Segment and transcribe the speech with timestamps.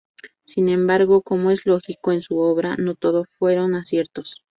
[0.45, 4.43] Sin embargo como es lógico, en su obra no todo fueron aciertos.